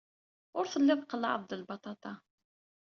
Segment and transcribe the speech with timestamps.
[0.57, 2.13] Ur telliḍ qellɛeḍ-d lbaṭaṭa.